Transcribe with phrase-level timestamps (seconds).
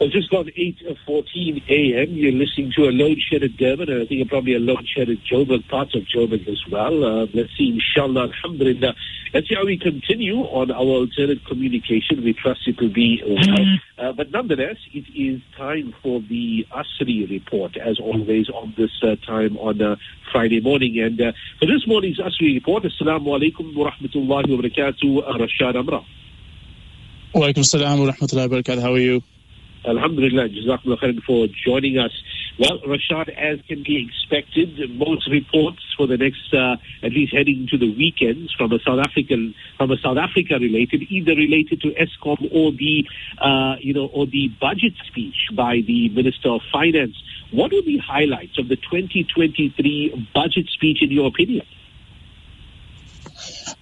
[0.00, 2.10] Well, just gone 8.14 a.m.
[2.10, 6.02] You're listening to a load-shedded Durban, and I think probably a load-shedded Joburg, parts of
[6.02, 7.02] Joburg as well.
[7.02, 8.94] Uh, let's see, inshallah, alhamdulillah.
[9.34, 12.22] Let's see how we continue on our alternate communication.
[12.22, 13.38] We trust it will be well.
[13.38, 14.00] Mm-hmm.
[14.00, 19.16] Uh, but nonetheless, it is time for the ASRI report, as always, on this uh,
[19.26, 19.96] time on uh,
[20.30, 21.00] Friday morning.
[21.00, 25.74] And uh, for this morning's ASRI report, Assalamu alaikum wa rahmatullahi wa barakatuh, uh, Rashad
[25.76, 26.04] Amra.
[27.34, 28.80] Wa alaikum salam wa rahmatullahi wa barakatuh.
[28.80, 29.22] How are you?
[29.84, 32.12] Alhamdulillah, khairan for joining us.
[32.58, 37.68] Well, Rashad, as can be expected, most reports for the next, uh, at least heading
[37.70, 41.90] to the weekends from a South African, from a South Africa related, either related to
[41.90, 43.06] Eskom or the,
[43.38, 47.14] uh, you know, or the budget speech by the Minister of Finance.
[47.52, 51.64] What were the highlights of the 2023 budget speech in your opinion?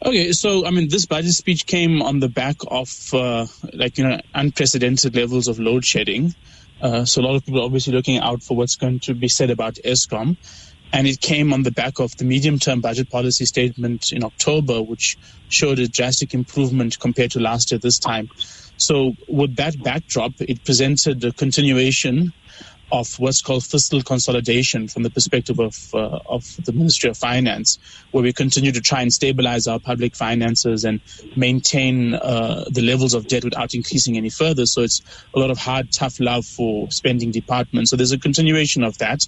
[0.04, 4.06] Okay, so I mean, this budget speech came on the back of uh, like you
[4.06, 6.34] know unprecedented levels of load shedding.
[6.80, 9.28] Uh, so a lot of people are obviously looking out for what's going to be
[9.28, 10.36] said about Eskom.
[10.92, 15.18] And it came on the back of the medium-term budget policy statement in October, which
[15.48, 18.28] showed a drastic improvement compared to last year this time.
[18.76, 22.32] So with that backdrop, it presented a continuation
[22.92, 27.78] of what's called fiscal consolidation from the perspective of uh, of the Ministry of Finance,
[28.12, 31.00] where we continue to try and stabilize our public finances and
[31.34, 34.66] maintain uh, the levels of debt without increasing any further.
[34.66, 35.00] So it's
[35.34, 37.90] a lot of hard, tough love for spending departments.
[37.90, 39.20] So there's a continuation of that.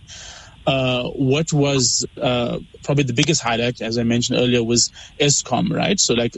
[0.66, 5.98] Uh, what was uh, probably the biggest highlight, as I mentioned earlier, was Eskom, right?
[5.98, 6.34] So like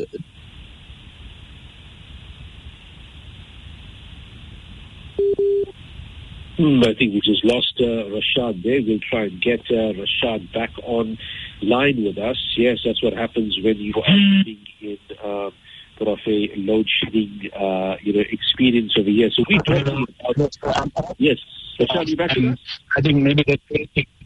[6.61, 8.83] I think we just lost uh, Rashad there.
[8.83, 11.17] We'll try and get uh, Rashad back on
[11.63, 12.37] line with us.
[12.57, 15.51] Yes, that's what happens when you are sitting in uh,
[15.97, 19.31] sort of a load shedding, uh, you know, experience over here.
[19.31, 21.39] So we talking about yes,
[21.79, 22.59] Rashad, you back with us?
[22.95, 23.63] I think maybe that's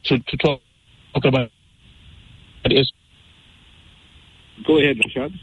[0.04, 0.60] to, to talk,
[1.14, 1.50] talk about
[2.64, 2.92] is.
[4.66, 5.38] Go ahead, Rashad.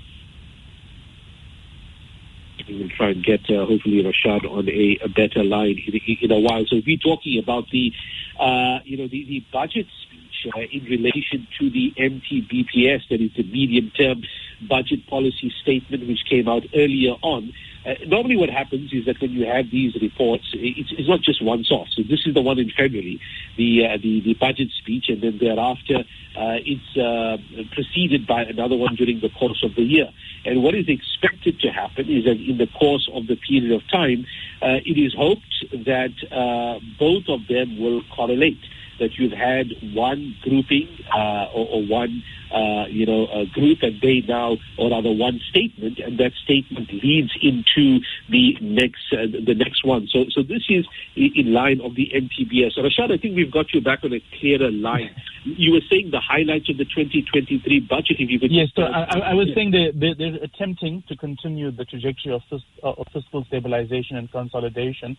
[2.67, 6.31] We will try and get uh, hopefully Rashad on a, a better line in, in,
[6.31, 6.65] a while.
[6.67, 7.93] So we're talking about the,
[8.39, 13.31] uh, you know, the, the budget speech uh, in relation to the MTBPS, that is
[13.35, 14.23] the medium-term
[14.67, 17.53] budget policy statement, which came out earlier on.
[17.83, 21.41] Uh, normally, what happens is that when you have these reports, it's, it's, not just
[21.41, 21.89] one source.
[21.95, 23.19] So this is the one in February,
[23.57, 26.03] the uh, the, the, budget speech, and then thereafter
[26.35, 27.37] uh, it's uh,
[27.73, 30.09] preceded by another one during the course of the year.
[30.45, 33.81] And what is expected to happen is that in the course of the period of
[33.89, 34.25] time,
[34.61, 38.59] uh, it is hoped that uh, both of them will correlate
[39.01, 42.23] that you've had one grouping uh, or, or, one,
[42.53, 47.31] uh, you know, group, and they now, or rather one statement, and that statement leads
[47.41, 50.07] into the next, uh, the next one.
[50.07, 50.85] So, so this is
[51.15, 52.77] in line of the MTBS.
[52.77, 55.09] Rashad, I think we've got you back on a clearer line.
[55.43, 58.17] You were saying the highlights of the 2023 budget.
[58.19, 61.71] If you could, yes, so I, I, was saying they, they, they're attempting to continue
[61.71, 62.43] the trajectory of,
[62.83, 65.17] of fiscal stabilization and consolidation.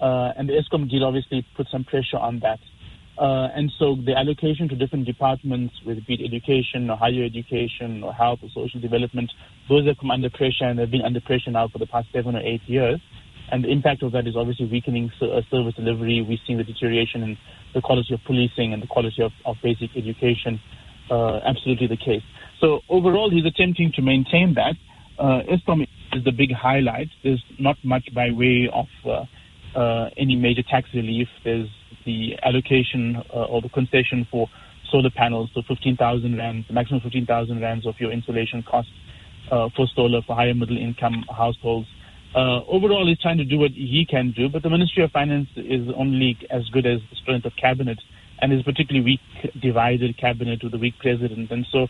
[0.00, 2.60] Uh, and the Eskom deal obviously put some pressure on that.
[3.18, 8.04] Uh, and so the allocation to different departments, whether it be education or higher education
[8.04, 9.30] or health or social development,
[9.68, 12.36] those have come under pressure and they've been under pressure now for the past seven
[12.36, 13.00] or eight years.
[13.50, 16.24] And the impact of that is obviously weakening uh, service delivery.
[16.26, 17.38] We've seen the deterioration in
[17.74, 20.60] the quality of policing and the quality of, of basic education.
[21.10, 22.22] Uh, absolutely the case.
[22.60, 24.74] So overall, he's attempting to maintain that.
[25.18, 27.08] Uh, Eskom is the big highlight.
[27.24, 29.24] There's not much by way of uh,
[29.78, 31.28] uh, any major tax relief.
[31.44, 31.68] There's
[32.04, 34.48] the allocation uh, or the concession for
[34.90, 38.88] solar panels, so 15,000 rands, maximum 15,000 rands of your installation cost
[39.52, 41.86] uh, for solar for higher middle income households.
[42.34, 45.48] Uh, overall, he's trying to do what he can do, but the Ministry of Finance
[45.56, 47.98] is only as good as the strength of cabinet,
[48.40, 51.86] and is particularly weak, divided cabinet with a weak president, and so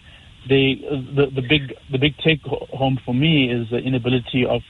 [0.49, 0.77] they,
[1.17, 4.63] the the big the big take home for me is the inability of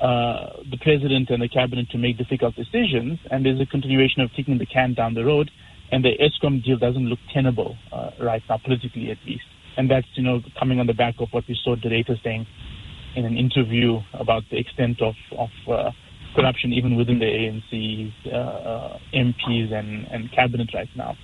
[0.00, 4.30] uh, the president and the cabinet to make difficult decisions, and there's a continuation of
[4.36, 5.50] kicking the can down the road,
[5.90, 9.44] and the Eskom deal doesn't look tenable uh, right now, politically at least.
[9.76, 12.46] And that's, you know, coming on the back of what we saw De Ruyter saying
[13.14, 15.90] in an interview about the extent of, of uh,
[16.34, 21.16] corruption even within the ANC's uh, uh MPs and, and cabinet right now.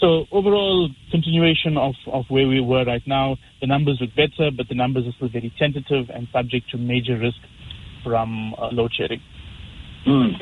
[0.00, 3.36] So overall, continuation of, of where we were right now.
[3.60, 7.16] The numbers look better, but the numbers are still very tentative and subject to major
[7.16, 7.38] risk
[8.06, 9.20] from uh, load shedding.
[10.06, 10.40] Mm.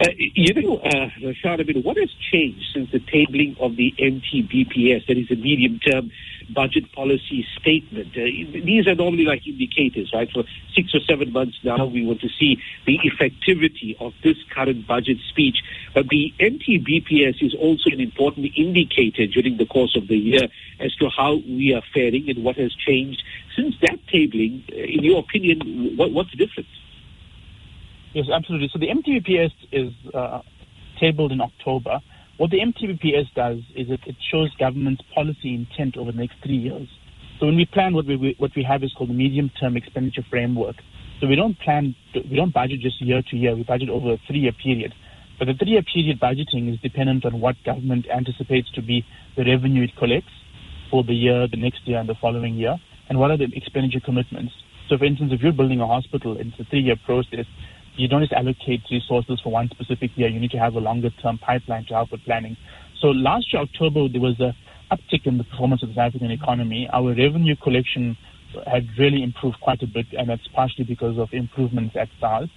[0.00, 3.94] Uh, you know, uh, Rashad, I mean, what has changed since the tabling of the
[3.96, 6.10] MTBPS, that is a medium-term
[6.52, 8.08] budget policy statement?
[8.08, 8.24] Uh,
[8.64, 10.28] these are normally like indicators, right?
[10.32, 10.42] For
[10.74, 15.18] six or seven months now, we want to see the effectivity of this current budget
[15.28, 15.58] speech.
[15.94, 20.48] But the MTBPS is also an important indicator during the course of the year
[20.80, 23.22] as to how we are faring and what has changed
[23.54, 24.64] since that tabling.
[24.72, 26.66] Uh, in your opinion, what, what's different?
[28.14, 28.70] Yes, absolutely.
[28.72, 30.40] So the MTBPS is uh,
[31.00, 31.98] tabled in October.
[32.36, 36.56] What the MTBPS does is it, it shows government's policy intent over the next three
[36.56, 36.88] years.
[37.40, 40.76] So when we plan, what we what we have is called the medium-term expenditure framework.
[41.20, 43.56] So we don't plan, we don't budget just year to year.
[43.56, 44.94] We budget over a three-year period.
[45.38, 49.04] But the three-year period budgeting is dependent on what government anticipates to be
[49.36, 50.30] the revenue it collects
[50.88, 52.76] for the year, the next year, and the following year,
[53.08, 54.52] and what are the expenditure commitments.
[54.88, 57.46] So, for instance, if you're building a hospital, it's a three-year process
[57.96, 60.28] you don't just allocate resources for one specific year.
[60.28, 62.56] You need to have a longer term pipeline to help with planning.
[63.00, 64.52] So last year, October, there was a
[64.90, 66.88] uptick in the performance of the South African economy.
[66.92, 68.16] Our revenue collection
[68.66, 72.48] had really improved quite a bit, and that's partially because of improvements at SARS.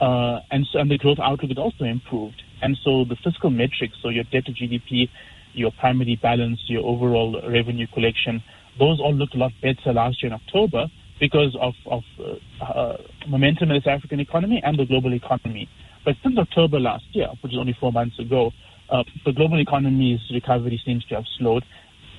[0.00, 2.42] Uh, and, so, and the growth outlook had also improved.
[2.62, 5.08] And so the fiscal metrics, so your debt to GDP,
[5.52, 8.42] your primary balance, your overall revenue collection,
[8.78, 10.86] those all looked a lot better last year in October
[11.20, 12.96] because of, of uh, uh,
[13.28, 15.68] momentum in the South African economy and the global economy.
[16.04, 18.50] But since October last year, which is only four months ago,
[18.90, 21.62] uh, the global economy's recovery seems to have slowed,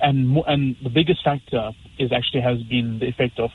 [0.00, 3.50] and and the biggest factor is actually has been the effect of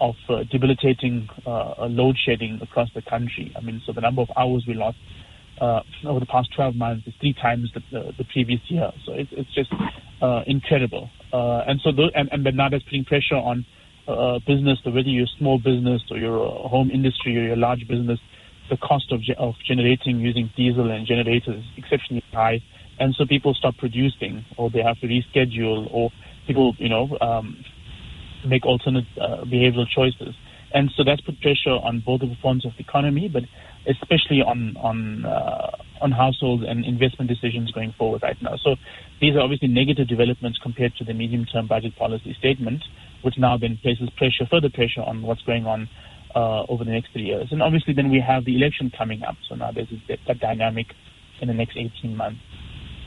[0.00, 3.52] of uh, debilitating uh, load shedding across the country.
[3.56, 4.96] I mean, so the number of hours we lost
[5.60, 8.90] uh, over the past 12 months is three times the, the, the previous year.
[9.04, 9.70] So it's it's just
[10.46, 13.66] incredible, and so the, and and now that's putting pressure on
[14.08, 17.56] uh, business, whether you're a small business or you're a home industry or you're a
[17.56, 18.18] large business,
[18.70, 22.60] the cost of, of generating using diesel and generators is exceptionally high.
[22.98, 26.10] And so people stop producing or they have to reschedule or
[26.46, 27.64] people, you know, um,
[28.46, 30.34] make alternate uh, behavioral choices.
[30.74, 33.42] And so that's put pressure on both the forms of the economy, but
[33.86, 35.70] especially on on uh,
[36.00, 38.56] on households and investment decisions going forward right now.
[38.56, 38.76] So
[39.20, 42.82] these are obviously negative developments compared to the medium-term budget policy statement
[43.22, 45.88] which now then places pressure, further pressure on what's going on
[46.34, 47.48] uh, over the next three years.
[47.50, 49.36] And obviously, then we have the election coming up.
[49.48, 50.88] So now there's that, that dynamic
[51.40, 52.40] in the next 18 months.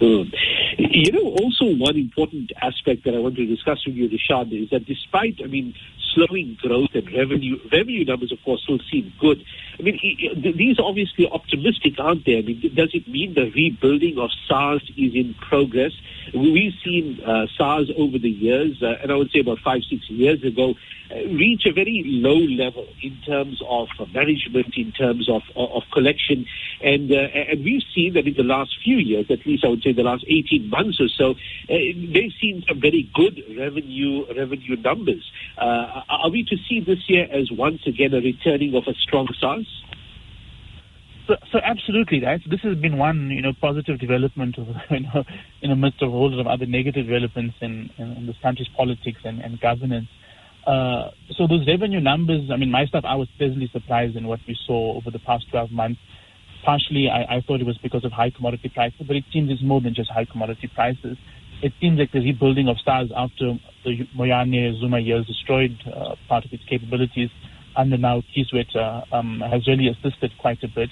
[0.02, 0.34] Mm.
[0.78, 4.70] You know, also one important aspect that I want to discuss with you, Rashad, is
[4.72, 5.74] that despite, I mean,
[6.16, 9.44] slowing growth and revenue, revenue numbers, of course, still seem good.
[9.78, 10.00] I mean,
[10.58, 12.40] these are obviously optimistic, aren't they?
[12.40, 15.92] I mean, does it mean the rebuilding of SARS is in progress?
[16.34, 20.10] We've seen uh, SARS over the years, uh, and I would say about five, six
[20.10, 20.76] years ago,
[21.12, 26.48] uh, reach a very low level in terms of management, in terms of, of collection.
[26.82, 29.84] And, uh, and we've seen that in the last few years, at least I would
[29.84, 31.36] say the last 18 months or so, uh,
[31.70, 35.32] they've seen some very good revenue, revenue numbers.
[35.58, 39.28] Uh, are we to see this year as once again a returning of a strong
[39.40, 39.68] SARS?
[41.28, 42.40] So, so absolutely, right.
[42.48, 45.24] This has been one, you know, positive development, of, you know,
[45.62, 49.19] in the midst of all of other negative developments in, in, in this country's politics
[49.24, 50.07] and, and governance.
[50.68, 54.40] Uh, so those revenue numbers, I mean, my stuff, I was pleasantly surprised in what
[54.48, 56.00] we saw over the past 12 months.
[56.63, 59.62] Partially, I, I thought it was because of high commodity prices, but it seems it's
[59.62, 61.18] more than just high commodity prices.
[61.62, 63.54] It seems like the rebuilding of SARS after
[63.84, 67.30] the Moyane Zuma years destroyed uh, part of its capabilities
[67.75, 70.90] under now Kieswetter um, has really assisted quite a bit.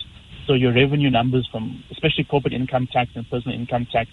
[0.47, 4.09] So your revenue numbers from especially corporate income tax and personal income tax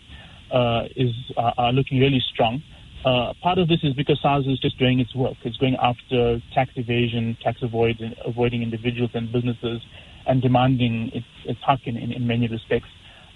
[0.52, 2.62] uh, is uh, are looking really strong.
[3.04, 5.37] Uh, part of this is because SARS is just doing its work.
[5.45, 9.80] It's going after tax evasion, tax avoid, avoiding individuals and businesses,
[10.26, 12.88] and demanding its, its in, in, in many respects.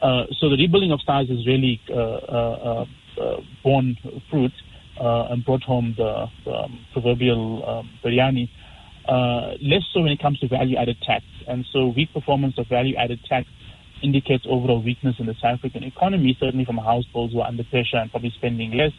[0.03, 1.81] Uh, so the rebuilding of SARS is really
[3.19, 3.97] uh, uh, uh borne
[4.31, 4.53] fruit
[5.01, 8.49] uh, and brought home the, the um, proverbial um, biryani.
[9.61, 13.49] less so when it comes to value-added tax, and so weak performance of value-added tax
[14.03, 17.97] indicates overall weakness in the South African economy, certainly from households who are under pressure
[17.97, 18.93] and probably spending less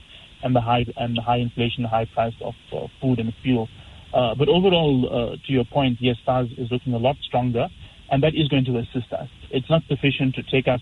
[0.43, 3.67] and the high and the high inflation, the high price of uh, food and fuel.
[4.13, 7.67] Uh, but overall, uh, to your point, yes, SARS is looking a lot stronger,
[8.11, 9.27] and that is going to assist us.
[9.51, 10.79] It's not sufficient to take us,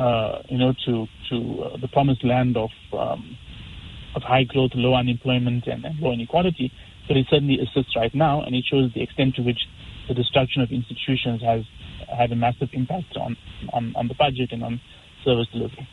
[0.00, 3.36] uh, you know, to to uh, the promised land of um,
[4.16, 6.72] of high growth, low unemployment, and, and low inequality,
[7.06, 9.60] but it certainly assists right now, and it shows the extent to which
[10.08, 11.62] the destruction of institutions has
[12.16, 13.36] had a massive impact on,
[13.72, 14.80] on, on the budget and on
[15.24, 15.88] service delivery.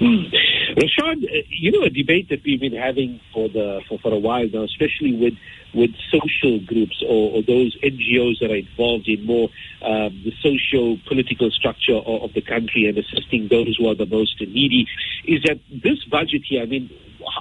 [0.76, 4.18] Rashad, uh, you know, a debate that we've been having for the for, for a
[4.18, 5.32] while now, especially with
[5.72, 9.48] with social groups or, or those NGOs that are involved in more
[9.82, 14.06] um, the social political structure of, of, the country and assisting those who are the
[14.06, 14.86] most needy,
[15.24, 16.62] is that this budget here.
[16.62, 16.90] I mean,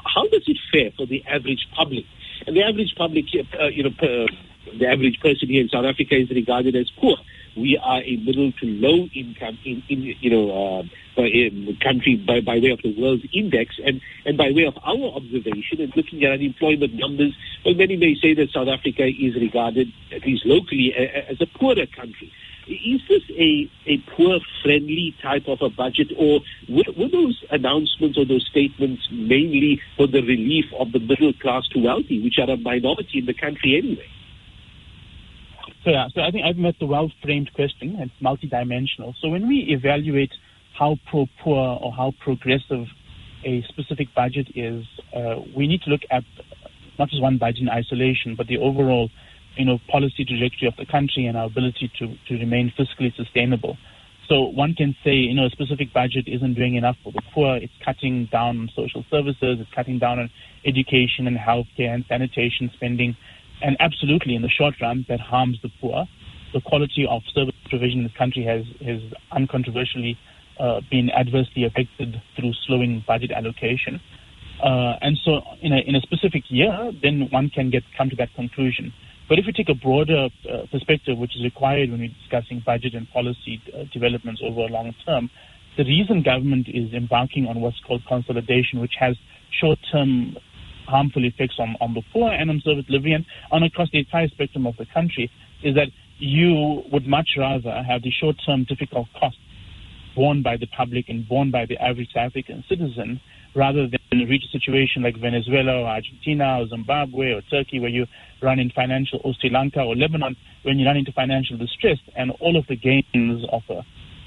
[0.05, 2.05] how does it fare for the average public?
[2.47, 3.25] And the average public,
[3.59, 4.27] uh, you know, per,
[4.79, 7.17] the average person here in South Africa is regarded as poor
[7.55, 10.79] we are a middle to low income in, in you know
[11.17, 14.77] uh, in country by, by way of the world's index and, and by way of
[14.83, 19.35] our observation and looking at unemployment numbers, well, many may say that South Africa is
[19.35, 22.31] regarded, at least locally, as a poorer country.
[22.67, 28.17] Is this a, a poor friendly type of a budget, or were, were, those announcements
[28.17, 32.49] or those statements mainly for the relief of the middle class to wealthy, which are
[32.49, 34.09] a minority in the country anyway?
[35.85, 37.95] So yeah, so I think I've met the well-framed question.
[37.99, 39.13] It's multidimensional.
[39.21, 40.31] So when we evaluate
[40.77, 42.87] how pro-poor or how progressive
[43.45, 44.83] a specific budget is,
[45.15, 46.23] uh, we need to look at
[46.97, 49.11] not just one budget in isolation, but the overall,
[49.57, 53.77] you know, policy trajectory of the country and our ability to, to remain fiscally sustainable.
[54.27, 57.57] So one can say, you know, a specific budget isn't doing enough for the poor.
[57.57, 59.59] It's cutting down on social services.
[59.61, 60.31] It's cutting down on
[60.65, 63.15] education and healthcare and sanitation spending.
[63.61, 66.05] And absolutely, in the short run, that harms the poor.
[66.53, 70.17] The quality of service provision in this country has, has uncontroversially
[70.59, 73.99] uh, been adversely affected through slowing budget allocation.
[74.63, 78.15] Uh, and so, in a, in a specific year, then one can get come to
[78.15, 78.93] that conclusion.
[79.27, 82.93] But if we take a broader uh, perspective, which is required when we're discussing budget
[82.93, 85.29] and policy uh, developments over a long term,
[85.77, 89.17] the reason government is embarking on what's called consolidation, which has
[89.59, 90.37] short-term
[90.87, 94.27] harmful effects on, on the poor and on service delivery and on across the entire
[94.29, 95.29] spectrum of the country
[95.63, 95.87] is that
[96.17, 99.39] you would much rather have the short-term difficult costs
[100.15, 103.19] borne by the public and borne by the average African citizen
[103.53, 108.05] rather than reach a situation like Venezuela or Argentina or Zimbabwe or Turkey where you
[108.41, 112.31] run in financial, or Sri Lanka or Lebanon when you run into financial distress and
[112.39, 113.83] all of the gains of a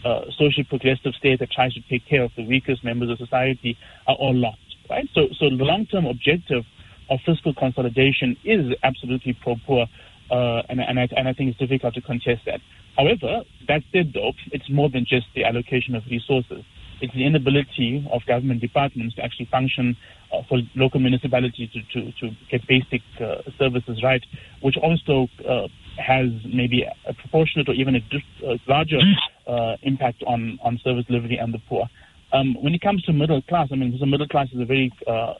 [0.06, 3.76] uh, social progressive state that tries to take care of the weakest members of society
[4.06, 5.08] are all lost right?
[5.14, 6.64] So, so the long-term objective
[7.10, 9.86] of fiscal consolidation is absolutely pro-poor,
[10.30, 12.60] uh, and, and, I, and I think it's difficult to contest that.
[12.96, 16.64] However, that said, though, it's more than just the allocation of resources.
[17.00, 19.96] It's the inability of government departments to actually function
[20.32, 24.22] uh, for local municipalities to, to, to get basic uh, services right,
[24.62, 28.00] which also uh, has maybe a proportionate or even a,
[28.46, 28.98] a larger
[29.46, 31.86] uh, impact on, on service delivery and the poor.
[32.32, 34.92] Um, when it comes to middle class, I mean, because middle class is a very
[35.06, 35.34] uh,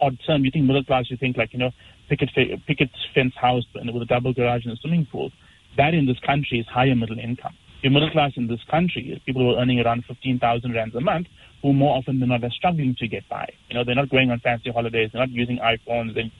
[0.00, 0.44] odd term.
[0.44, 1.70] You think middle class, you think like you know,
[2.08, 2.30] picket
[2.66, 5.30] picket fence house with a double garage and a swimming pool.
[5.76, 7.54] That in this country is higher middle income.
[7.82, 10.94] Your middle class in this country is people who are earning around fifteen thousand rands
[10.94, 11.26] a month,
[11.62, 13.48] who more often than not are struggling to get by.
[13.68, 16.32] You know, they're not going on fancy holidays, they're not using iPhones, they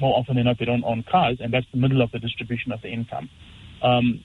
[0.00, 2.72] more often than not they don't own cars, and that's the middle of the distribution
[2.72, 3.28] of the income.
[3.82, 4.24] Um,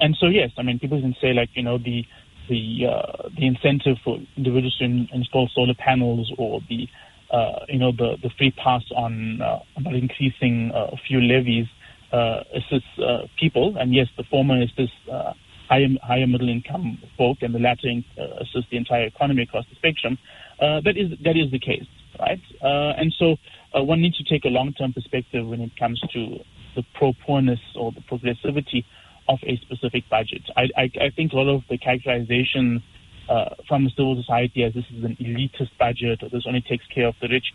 [0.00, 2.04] and so yes, I mean, people can say like you know the
[2.48, 6.88] the uh, the incentive for individuals to in, install solar panels or the
[7.30, 9.58] uh, you know the the free pass on uh,
[9.90, 11.66] increasing uh, fuel levies
[12.12, 15.32] uh, assists uh, people, and yes, the former assists uh,
[15.68, 19.76] higher higher middle income folk, and the latter uh, assists the entire economy across the
[19.76, 20.18] spectrum.
[20.60, 21.86] Uh, that is that is the case,
[22.20, 22.40] right?
[22.62, 23.36] Uh, and so
[23.76, 26.38] uh, one needs to take a long term perspective when it comes to
[26.76, 28.84] the pro poorness or the progressivity
[29.28, 30.42] of a specific budget.
[30.56, 32.82] I, I, I think a lot of the characterization
[33.28, 37.06] uh, from civil society as this is an elitist budget or this only takes care
[37.06, 37.46] of the rich,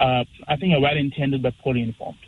[0.00, 2.18] uh, I think are well intended but poorly informed.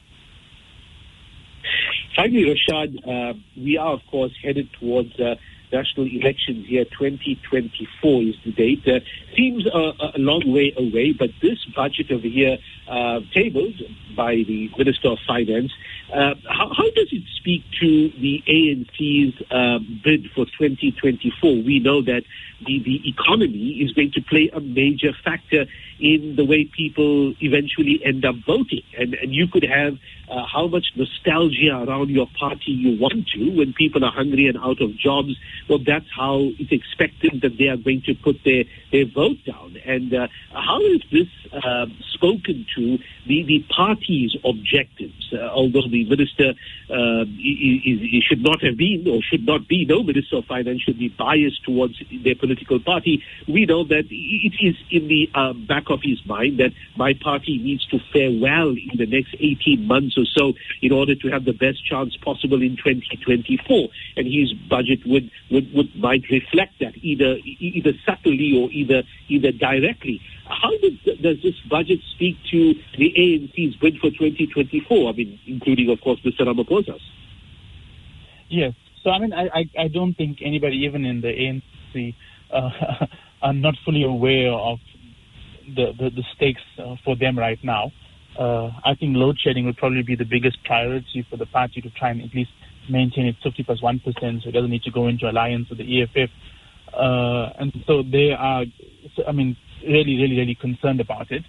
[2.16, 5.36] Finally, Rashad, uh, we are, of course, headed towards uh,
[5.72, 6.84] national elections here.
[6.84, 8.86] 2024 is the date.
[8.86, 9.00] Uh,
[9.36, 12.58] seems a, a, long way away, but this budget over here,
[12.88, 13.74] uh, tabled
[14.16, 15.72] by the Minister of Finance,
[16.12, 21.62] uh, how, how, does it speak to the ANC's uh, bid for 2024?
[21.62, 22.22] We know that
[22.66, 25.66] the, the economy is going to play a major factor
[26.00, 28.82] in the way people eventually end up voting.
[28.98, 29.98] And, and you could have
[30.30, 34.58] uh, how much nostalgia around your party you want to when people are hungry and
[34.58, 35.36] out of jobs.
[35.68, 39.76] Well, that's how it's expected that they are going to put their, their vote down.
[39.84, 45.32] And uh, how is this uh, spoken to the, the party's objectives?
[45.32, 46.52] Uh, although the minister
[46.90, 47.24] uh,
[48.28, 51.64] should not have been or should not be, no minister of finance should be biased
[51.64, 56.24] towards their political party, we know that it is in the uh, back of his
[56.26, 60.52] mind that my party needs to fare well in the next 18 months or so
[60.82, 63.88] in order to have the best chance possible in 2024.
[64.16, 69.52] And his budget would, would, would might reflect that either either subtly or either either
[69.52, 70.20] directly.
[70.48, 75.08] How does, does this budget speak to the ANC's bid for 2024?
[75.08, 76.46] I mean, including, of course, Mr.
[76.46, 77.02] Ramaphosa's.
[78.48, 78.72] Yes.
[79.02, 82.14] So, I mean, I, I, I don't think anybody, even in the ANC,
[82.50, 83.06] uh,
[83.42, 84.78] are not fully aware of
[85.66, 87.92] the, the, the stakes uh, for them right now.
[88.38, 91.90] Uh, I think load shedding will probably be the biggest priority for the party to
[91.90, 92.50] try and at least
[92.88, 96.02] maintain its 50 plus 1, so it doesn't need to go into alliance with the
[96.02, 96.30] EFF.
[96.94, 98.64] Uh, and so they are,
[99.26, 101.42] I mean, really, really, really concerned about it.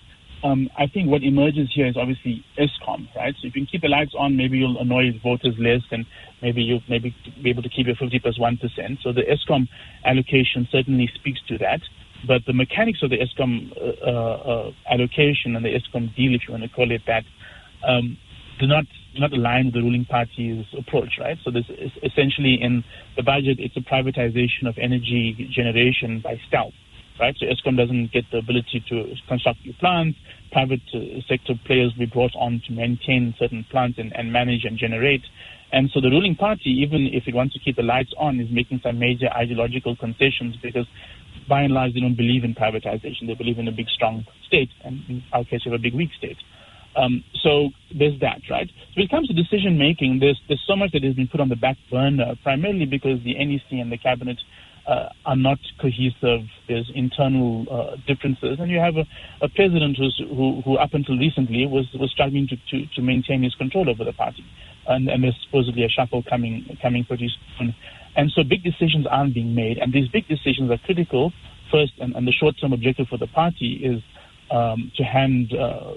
[0.43, 3.35] Um, I think what emerges here is obviously Eskom, right?
[3.41, 6.05] So if you can keep the lights on, maybe you'll annoy voters less, and
[6.41, 8.59] maybe you'll maybe be able to keep your 50 plus 1.
[9.03, 9.67] So the Eskom
[10.05, 11.81] allocation certainly speaks to that.
[12.27, 16.51] But the mechanics of the Eskom uh, uh, allocation and the Eskom deal, if you
[16.53, 17.23] want to call it that,
[17.87, 18.17] um,
[18.59, 18.85] do not
[19.17, 21.37] not align with the ruling party's approach, right?
[21.43, 22.83] So this is essentially in
[23.15, 26.73] the budget, it's a privatization of energy generation by stealth
[27.19, 27.35] right?
[27.37, 30.17] So Eskom doesn't get the ability to construct new plants.
[30.51, 34.63] Private uh, sector players will be brought on to maintain certain plants and, and manage
[34.63, 35.21] and generate.
[35.71, 38.47] And so the ruling party, even if it wants to keep the lights on, is
[38.49, 40.87] making some major ideological concessions because
[41.49, 43.27] by and large they don't believe in privatization.
[43.27, 45.95] They believe in a big, strong state, and in our case, we have a big,
[45.95, 46.37] weak state.
[46.95, 48.67] Um, so there's that, right?
[48.67, 51.39] So when it comes to decision making, there's, there's so much that has been put
[51.41, 54.37] on the back burner, primarily because the NEC and the cabinet
[54.87, 56.49] uh, are not cohesive.
[56.67, 59.05] There's internal uh, differences, and you have a,
[59.45, 63.53] a president who, who, up until recently, was was struggling to, to, to maintain his
[63.55, 64.43] control over the party,
[64.89, 67.73] and, and there's supposedly a shuffle coming coming pretty soon,
[68.15, 71.31] and so big decisions aren't being made, and these big decisions are critical.
[71.71, 74.01] First, and, and the short-term objective for the party is
[74.49, 75.93] um, to hand uh,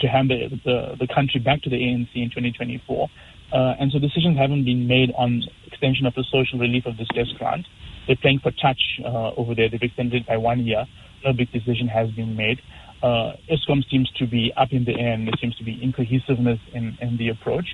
[0.00, 3.08] to hand the, the, the country back to the ANC in 2024.
[3.52, 7.28] Uh, and so decisions haven't been made on extension of the social relief of distress
[7.38, 7.66] grant.
[8.06, 9.68] They're playing for touch uh, over there.
[9.68, 10.84] They've extended it by one year.
[11.24, 12.60] No big decision has been made.
[13.02, 16.58] Uh, Eskom seems to be up in the air and there seems to be incohesiveness
[16.72, 17.66] in, in the approach.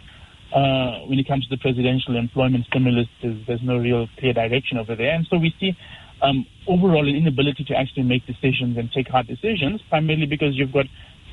[0.54, 4.78] Uh, when it comes to the presidential employment stimulus, there's, there's, no real clear direction
[4.78, 5.14] over there.
[5.14, 5.76] And so we see
[6.22, 10.72] um, overall an inability to actually make decisions and take hard decisions, primarily because you've
[10.72, 10.86] got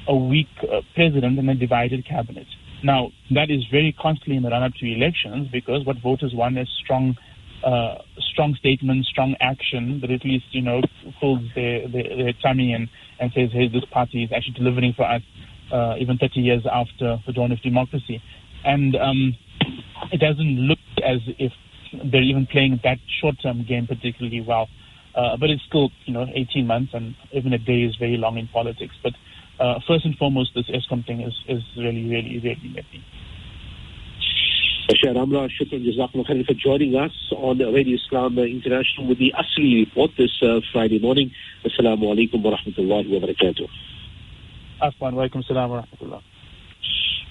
[0.07, 2.47] a weak uh, president and a divided cabinet.
[2.83, 6.57] Now, that is very costly in the run up to elections because what voters want
[6.57, 7.15] is strong
[7.63, 7.95] uh,
[8.31, 10.81] strong statement, strong action that at least, you know,
[11.19, 12.87] fills their, their, their tummy and,
[13.19, 15.21] and says, hey, this party is actually delivering for us
[15.73, 18.21] uh, even 30 years after the dawn of democracy.
[18.65, 19.35] And um,
[20.11, 21.53] it doesn't look as if
[22.11, 24.67] they're even playing that short-term game particularly well.
[25.15, 28.37] Uh, but it's still, you know, 18 months, and even a day is very long
[28.37, 28.95] in politics.
[29.01, 29.13] But
[29.59, 33.03] uh, first and foremost, this Eskom thing is, is really, really, really messy.
[34.89, 40.11] Rashad Amra, shukran jazakallah for joining us on Radio Islam International with the ASRI report
[40.17, 41.31] this uh, Friday morning.
[41.63, 43.67] Assalamu alaikum wa rahmatullahi wa barakatuh.
[44.81, 46.21] Afwan, wa alaikum salam wa rahmatullah.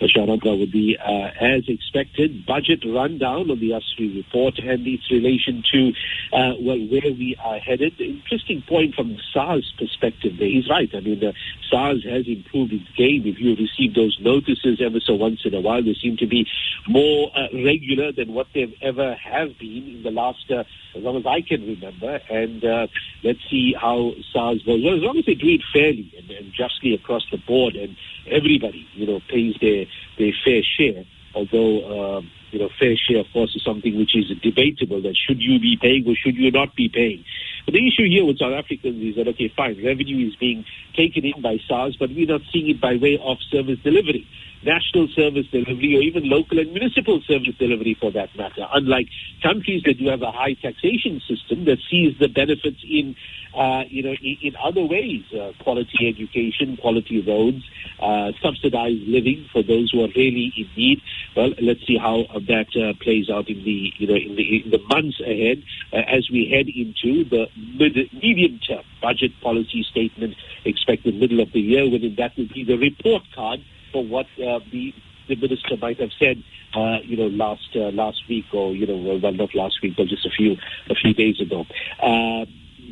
[0.01, 5.63] Sharada with the, uh, as expected, budget rundown on the ASRI report and its relation
[5.73, 5.93] to,
[6.33, 8.01] uh, well, where we are headed.
[8.01, 10.49] Interesting point from SARS perspective there.
[10.49, 10.91] He's right.
[10.95, 11.33] I mean, the
[11.71, 13.27] SARS has improved its game.
[13.27, 16.47] If you receive those notices ever so once in a while, they seem to be
[16.89, 21.17] more uh, regular than what they've ever have been in the last, uh, as long
[21.17, 22.21] as I can remember.
[22.29, 22.87] And uh,
[23.23, 24.83] let's see how SARS goes.
[24.85, 27.97] Well, as long as they do it fairly and, and justly across the board and
[28.31, 29.87] everybody, you know, pays their,
[30.19, 31.05] their fair share.
[31.35, 35.41] Although, um, you know, fair share, of course, is something which is debatable that should
[35.41, 37.25] you be paying or should you not be paying.
[37.65, 41.25] But the issue here with South Africans is that, okay, fine, revenue is being taken
[41.25, 44.29] in by SARS, but we're not seeing it by way of service delivery
[44.65, 48.67] national service delivery or even local and municipal service delivery for that matter.
[48.73, 49.09] Unlike
[49.43, 53.17] countries that do have a high taxation system that sees the benefits in
[53.57, 57.63] uh, you know, in, in, other ways, uh, quality education, quality roads,
[58.01, 61.01] uh, subsidized living for those who are really in need.
[61.37, 64.71] Well, let's see how that uh, plays out in the, you know, in the, in
[64.71, 67.47] the months ahead uh, as we head into the
[67.79, 72.65] mid, medium term budget policy statement expected middle of the year, when that will be
[72.65, 73.61] the report card
[73.95, 74.93] for what uh, the
[75.27, 76.43] the minister might have said,
[76.75, 80.09] uh, you know, last uh, last week or you know, well, not last week, but
[80.09, 80.57] just a few
[80.91, 81.65] a few days ago.
[82.03, 82.45] Uh,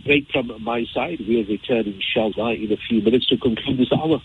[0.06, 1.18] break from my side.
[1.28, 4.22] We'll return, inshallah, in a few minutes to conclude this hour.